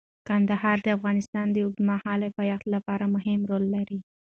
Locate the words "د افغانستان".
0.83-1.47